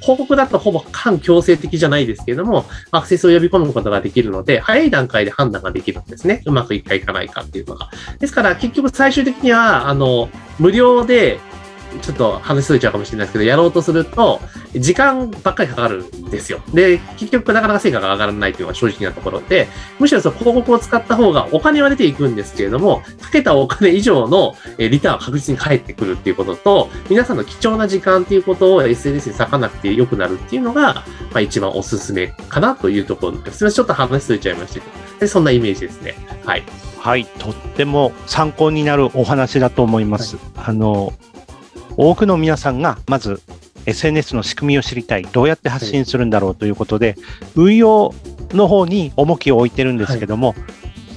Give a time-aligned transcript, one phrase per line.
[0.00, 6.42] 広告だとほぼ反強制的じゃないですけれども、アクセスを呼び込むことができるので、早い段階で判断ができるんですね。
[6.46, 7.90] うまくいくかいかないかっていうのが。
[8.18, 11.38] ですから、結局最終的には、あの、無料で
[12.00, 14.40] ちょっと話しといちゃうかもしれないですけど、やろうとすると、
[14.74, 16.60] 時間ばっかりかかるんですよ。
[16.72, 31.02] で、結局なかなか成果が上がらないというのが正直なところで、むしろその広告を使った方がお金は出ていくんですけれども、かけたお金以上のリターンは確実に返ってくるっていうことと、皆さんの貴重な時間っていうことを SNS に割かなくて良くなるっていうのが、ま
[31.34, 33.58] あ一番おすすめかなというところです。
[33.58, 34.86] すみません、ちょっと話しといちゃいましたけど、
[35.20, 36.14] でそんなイメージですね。
[36.44, 36.64] はい。
[36.98, 40.36] はい、とっても参考になるお話だと思います。
[40.36, 41.12] はい、あの、
[41.96, 43.40] 多くの皆さんがまず
[43.86, 47.16] SNS の仕組みを知りたい、どうやって発信するんだろうということで、
[47.54, 48.12] 運用
[48.50, 50.56] の方に重きを置いてるんですけども、はい、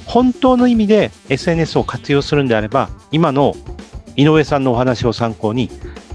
[0.06, 3.56] 本当の意味で SNS を活用するんであれば、今の
[4.16, 5.70] 井上さんのお話を参考に、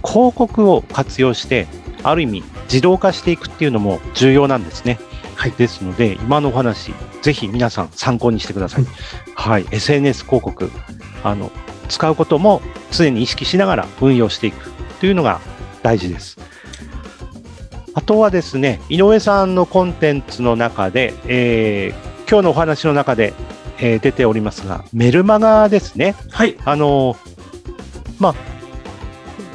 [0.06, 1.66] 広告を活用して、
[2.02, 4.98] ある意味自動化していくっていうのも重要なんですね。
[5.34, 8.84] はい、ですので、今のお話、ぜひ皆さん参考にしてください。
[9.34, 10.70] はい、SNS 広告、
[11.24, 11.50] あの、
[11.88, 12.62] 使うことも
[12.96, 15.40] 常に意識しながら運用していくというのが
[15.82, 16.38] 大事です。
[17.94, 23.34] あとはですね、井上さんのコンテンツの中で、えー、今日のお話の中で、
[23.78, 26.16] えー、出ておりますが、メルマガですね。
[26.30, 26.56] はい。
[26.64, 27.16] あの
[28.18, 28.34] まあ、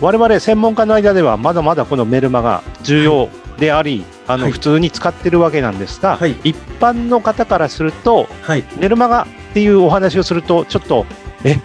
[0.02, 11.06] 我々専門家の間ではまだまだこのメルマガ重要であり、あの、はい、普通に使ってるわけなんですが、はい、一般の方からすると、はい、メルマガっていうお話をすると、ちょっと、
[11.44, 11.58] え、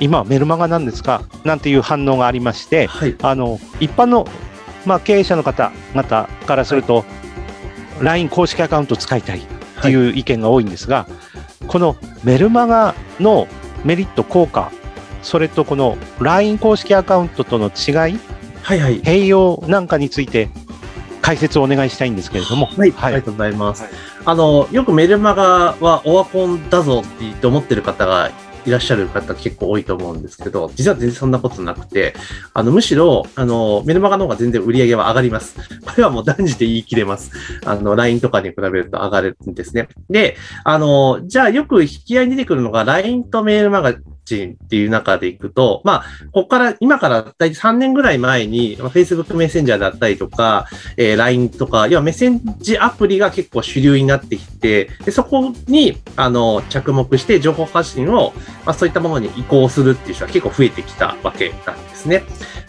[0.00, 1.22] 今メルマガなんですか？
[1.44, 4.26] なんていう反応がありまして、はい、あの一般の、
[4.86, 7.02] まあ、経営者の方々からすると、は
[8.00, 9.42] い、LINE 公式アカウント使いたいっ
[9.82, 11.08] ていう意見が多いんですが、は
[11.64, 13.46] い、このメルマガの
[13.84, 14.72] メリット、効果、
[15.22, 18.18] それとこの LINE 公式アカウントとの違い、
[18.62, 20.48] はいはい、併用なんかについて
[21.22, 22.66] 解説をお願いしたいんですけれども。
[22.66, 23.84] はい、はい、ありがとうございます。
[24.24, 28.30] あの、よくメルマガはオワコンだぞって言って思ってる方が
[28.66, 32.14] いらっしゃる方結構多いと思うんですけど、実は全然そんなことなくて、
[32.54, 35.56] あの、むしろ、あの、メルマガの方が全然売り上げは上がります。
[35.56, 37.30] これはもう断じて言い切れます。
[37.64, 39.88] あの、LINE とかに比べると上がるんですね。
[40.08, 43.94] で、あの、じゃあよく引き合いに出てくるのが LINE とメールマガ
[44.30, 58.32] チンっていう中でいくと、まあ、ここから、今から大体3年ぐらい前に、まあ、Facebook メッセンジャーだったりとか、えー、LINE とか、要はメッセンジアプリが結構主流になってきて、でそこに、あの、着目して情報発信を、
[58.64, 62.24] まあ、そういったものに移行するっていう人は結構増えてきたわけなんですね。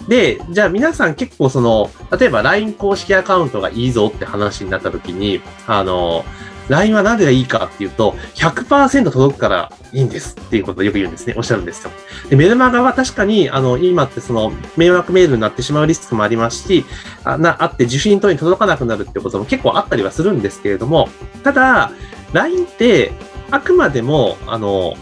[0.08, 6.26] で、じゃあ皆さん結構その、例えば LINE 公式アカウントがいいぞって話になった時に、あの、
[6.70, 11.34] LINE は何でがいいかっていうと、100%届くからいいんですっていうことをよく言うんですね。
[11.36, 11.92] おっしゃるんですよ。
[12.30, 16.86] で、メルマガは確かに、あの、今ってその、迷惑メールになってしまうリスクもありますし、
[17.26, 21.10] あなあって受信等に届かなくなるってことも結構あったりはするんですけれども、
[21.44, 21.92] ただ、
[22.32, 23.12] LINE って、
[23.50, 24.96] あくまでも、あの、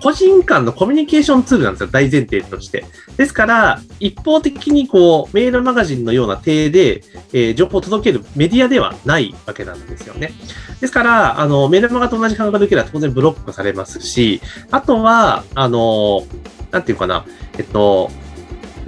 [0.00, 2.84] 個人間のコミュニケーションツールなんですよ、大前提として。
[3.16, 10.32] ですから、一方的にこう、メールマガジンのような体で、えー、情報を届けるメディアではないわけなんですよね。
[10.80, 16.24] ですから、あの、メールマガと同じ感覚で受ければ当然ブロックされますし、あとは、あの、
[16.70, 17.24] なんていうかな、
[17.58, 18.10] えっと、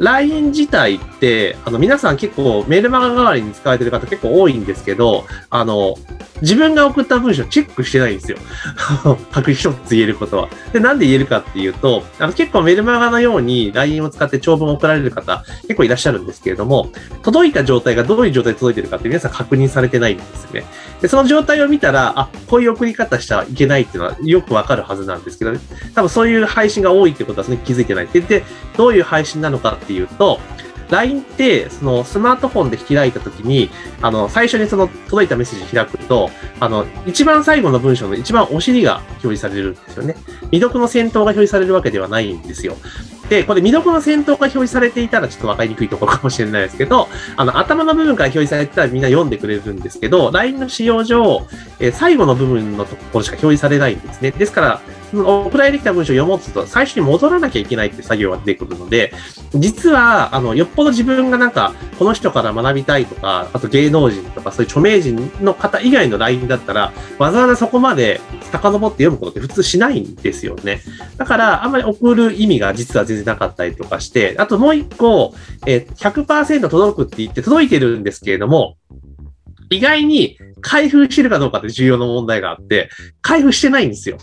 [0.01, 5.95] LINE 自体って、あの、皆さん結構メールマガ代わりに使われてる方結構多いんですけど、あの、
[6.41, 8.39] 自分が送った文章チェックしてないんですよ。
[9.31, 10.49] 確一つ言えることは。
[10.73, 16.91] で、なんで言えるかっていうと、あの結構メルマガのように LINE を使って長文を送られる方結構いらっしゃるんですけれども、
[17.23, 20.65] 届いた状態がどういう状態で届いてるかって皆さん確認されてないんですよね。
[21.03, 25.61] で、その状態を見たら、あ、こういう送り方しちゃいけないっていうのはよくわかるはずなんですけど、ね、
[25.95, 28.09] 多分そういう配信が多いってことはそれ気づいてない。
[28.09, 28.45] で、で
[28.77, 30.39] どういう配信なのかっっていうと、
[30.91, 33.71] LINE って、そのスマートフォンで開いたときに、
[34.03, 40.17] あの、最初にその届いたメッセージ開くと、あの、一番最後の文章の一番お尻が表示されるんですよね。
[40.51, 42.77] 未読の先頭が表示されるわけではないんですよ。
[43.29, 51.47] で、これ未読の先頭が表示されていたらちょっとわかりにくいところかもしれないですけど、あの、頭の部分から表示されてたらみんな読んでくれるんですけど、LINE の使用上、
[51.79, 54.33] え、最後の部分のところしか表示されないんですね。
[54.33, 54.81] ですから、
[55.13, 59.13] 送られてきた文章を読もうとすると、最初に戻らなきゃいけないって作業が出てくるので、
[59.55, 68.21] 実は、あの、よっぽど自分がなんか、この人から学びたいとか、あと芸能人とか、そういう著名人の方以外の LINE だったら、わざわざそこまで
[68.53, 70.81] 遡って読むことって普通しないんですよね。
[71.17, 75.35] だから、あんまり送る意味が実は全然なかったりとかして、あともう一個、
[75.67, 78.77] え、100%届くって言って届いてるんですけれども、
[79.71, 82.91] 意外に開封してるかどうかって重要な問題があって、
[83.23, 84.19] 開封してないんですよ。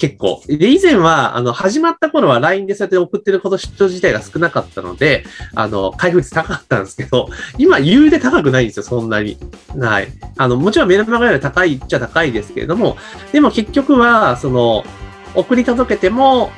[0.00, 0.42] 結構。
[0.46, 5.24] で、以前は、あの、始まった頃は LINE でそうやって送ってること人自体が少なかったので、
[5.54, 9.36] あの、開封率高かったんですけど、今、言うで高くないんですよ、そんなに。
[9.78, 10.08] はい。
[10.38, 12.96] あの、もちろんメルマガより高いっちゃ高いですけれども、
[13.30, 14.84] でも結局は、その、
[15.34, 16.50] 送り届けても、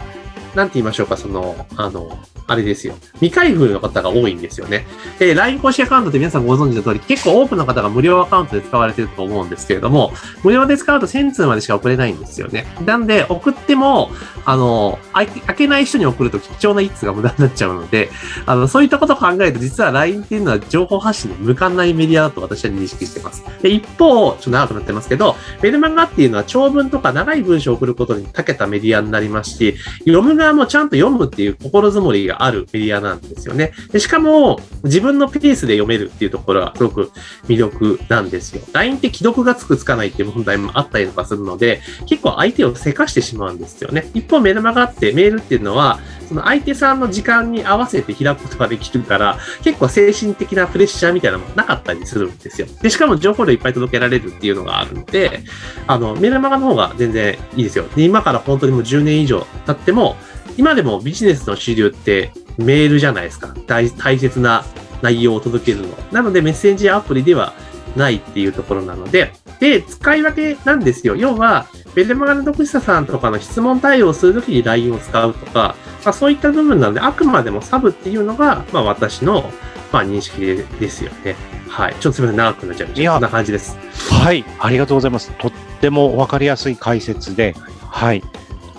[0.54, 2.94] なんて言いましょうか、その、あの、あれですよ。
[3.14, 4.86] 未開封の方が多いんですよね。
[5.18, 10.12] で、LINE 公式アカウントって皆さんご存知の通り、結構多くの方が無料アカウントで使われてると思うんですけれども、
[10.42, 12.66] 無料で使うと1000通までしか送れないんですよね。
[12.84, 14.10] なんで、送っても、
[14.44, 15.26] あの、開
[15.56, 18.10] けない人に送ると貴重な1通が無駄になっちゃうので、
[18.46, 23.44] あの、そういったことを考えると、実は LINE っていうのは情報発信に向かないメディアだと私は認識してます。
[23.62, 33.72] で、一方、ちょっと長くなってますけど、メルマガっていうのは長文とか長い文章を送ることに長けたメディアになりますし、読む側もちゃんと読むっていう心づもりがあるメディアなんですよね。
[33.92, 37.10] でしかも、自分のペースで読めるっていうところがすごく
[37.46, 38.62] 魅力なんですよ。
[38.72, 44.10] LINE って既読がつくつかないっていう問題もあったりとかするので、結構相手をせかしてしまうんですよね。
[44.14, 52.66] 一方メルマガってメールっていうのは、その相手さんの時間に合わせて開くことができるから、結構精神的なプレッシャーみたいなのもなかったりするんですよ。
[52.80, 55.42] で、しかも情報量いっぱい届けられるっていうのがあるので、
[55.86, 57.84] あの、メルマガの方が全然いいですよ。
[57.94, 60.16] で、今から本当にもう10年以上経っても、
[60.56, 63.54] 今でもビジネスの主流ってメールじゃないですか。
[63.66, 64.64] 大大切な
[65.00, 65.88] 内容を届けるの。
[66.12, 67.54] なのでメッセンジアプリでは
[67.96, 71.14] ないっていうところなので、で、使い分けなんですよ。
[71.14, 79.50] 要は、ベルマガの読者さんとかの質問対応するときに LINE を使うとか、まあ、そういった部分なので、あくまでもサブっていうのが、まあ私の、
[79.92, 80.40] まあ認識
[80.80, 81.36] ですよね。
[81.68, 81.94] はい。
[82.00, 83.12] ちょっとすみません、長くなっちゃいました。
[83.12, 83.78] こんな感じです。
[84.10, 84.44] はい。
[84.58, 85.30] ありがとうございます。
[85.38, 87.54] とってもわかりやすい解説で、
[87.88, 88.22] はい。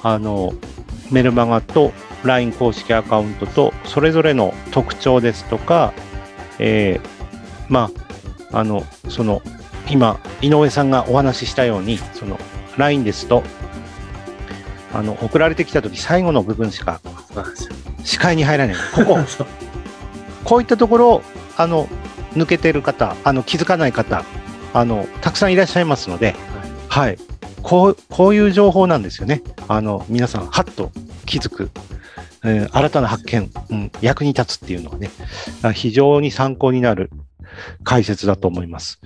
[0.01, 0.53] あの、
[1.13, 1.93] メルマガと
[2.23, 5.93] LINE 公式アカウントと、それぞれの特徴ですとか、
[6.59, 7.07] えー、
[7.69, 7.91] ま
[8.51, 9.41] あ、あの、その、
[9.89, 12.39] 今、井上さんがお話ししたように、その、
[12.77, 13.43] LINE ですと、
[14.93, 16.99] あの、送られてきたとき最後の部分しか
[18.03, 18.75] 視界に入らない。
[18.95, 19.17] ここ。
[20.43, 21.21] こういったところ、
[21.57, 21.87] あの、
[22.33, 24.23] 抜けてる方、あの、気づかない方、
[24.73, 26.35] あの、たくさんいらっしゃいますので、
[26.89, 27.17] はい。
[27.61, 29.41] こう、こういう情報なんですよね。
[29.67, 30.91] あの、皆さん、はっと
[31.25, 31.69] 気づく。
[32.45, 35.09] えー、新たな発見、うん、役に立つっていうのはね、
[35.73, 37.09] 非常に参考になる
[37.83, 38.99] 解説だと思います。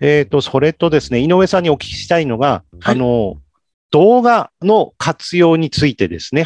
[0.00, 3.36] えっ、ー、と、それとですね、井上さんにお聞きしたいのが、はい、あの、
[3.90, 6.36] 動画の活用についてですね、